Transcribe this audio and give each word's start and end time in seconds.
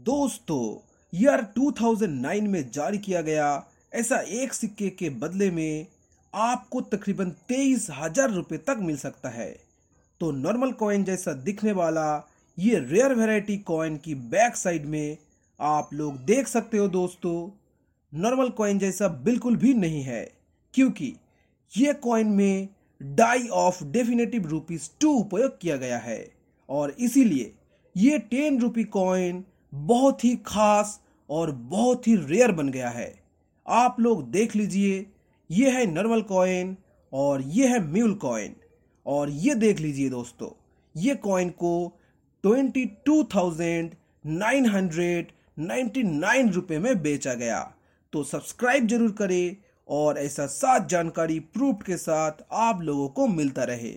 दोस्तों 0.00 0.64
ईयर 1.12 1.40
2009 1.56 2.46
में 2.48 2.70
जारी 2.70 2.98
किया 2.98 3.20
गया 3.22 3.46
ऐसा 3.94 4.20
एक 4.34 4.52
सिक्के 4.52 4.88
के 4.90 5.08
बदले 5.20 5.50
में 5.50 5.86
आपको 6.34 6.80
तकरीबन 6.92 7.30
तेईस 7.48 7.86
हज़ार 7.90 8.30
रुपये 8.30 8.58
तक 8.58 8.78
मिल 8.80 8.96
सकता 8.96 9.28
है। 9.28 9.50
तो 10.20 10.30
नॉर्मल 10.32 10.72
कॉइन 10.72 11.04
जैसा 11.04 11.32
दिखने 11.40 11.72
वाला 11.72 12.06
ये 12.58 12.78
रेयर 12.80 13.14
वैरायटी 13.14 13.56
कॉइन 13.64 13.96
की 13.96 14.14
बैक 14.30 14.56
साइड 14.56 14.86
में 14.86 15.16
आप 15.60 15.90
लोग 15.92 16.24
देख 16.24 16.48
सकते 16.48 16.78
हो 16.78 16.88
दोस्तों। 16.88 17.36
नॉर्मल 18.12 18.48
कॉइन 18.52 18.78
जैसा 18.78 19.08
बिल्कुल 19.08 19.56
भी 19.56 19.74
नहीं 19.74 20.02
है, 20.02 20.24
क्योंकि 20.74 21.14
ये 21.72 21.92
कॉइन 22.02 22.26
में 22.32 22.68
die 23.00 23.48
of 23.58 23.84
definitive 23.84 24.46
rupees 24.46 24.90
two 25.00 25.12
उपयोग 25.18 25.60
किया 25.60 25.76
गया 25.76 25.98
है। 25.98 26.20
और 26.68 26.96
इसीलिए 27.00 27.52
ये 27.96 28.18
टेन 28.30 28.60
रुपी 28.60 28.84
कॉइन 28.90 29.44
बहुत 29.72 30.24
ही 30.24 30.34
खास 30.46 30.98
और 31.30 31.50
बहुत 31.50 32.06
ही 32.08 32.14
रेयर 32.16 32.52
बन 32.52 32.68
गया 32.68 32.88
है। 32.88 33.12
आप 33.66 33.96
लोग 34.00 34.30
देख 34.30 34.56
लीजिए, 34.56 35.06
ये 35.50 35.70
है 35.70 35.84
नॉर्मल 35.86 36.22
कॉइन 36.22 36.76
और 37.12 37.42
ये 37.42 37.66
है 37.68 37.80
म्यूल 37.82 38.14
कॉइन 38.16 38.54
और 39.06 39.30
ये 39.30 39.54
देख 39.56 39.80
लीजिए 39.80 40.10
दोस्तों, 40.10 40.50
ये 40.94 41.14
कॉइन 41.16 41.50
को 41.50 41.92
twenty 42.44 42.84
two 43.06 43.22
thousand 43.34 43.94
nine 44.26 44.66
hundred 44.66 45.32
ninety 45.58 46.02
nine 46.02 46.50
रुपये 46.52 46.78
में 46.78 47.02
बेचा 47.02 47.34
गया। 47.34 47.60
तो 48.12 48.22
सब्सक्राइब 48.24 48.86
ज़रूर 48.88 49.10
करें 49.12 49.56
और 49.88 50.18
ऐसा 50.18 50.46
सात 50.46 50.88
जानकारी 50.88 51.38
प्रूफ 51.40 51.82
के 51.86 51.96
साथ 51.96 52.42
आप 52.52 52.80
लोगों 52.82 53.08
को 53.08 53.26
मिलता 53.28 53.64
रहे। 53.64 53.92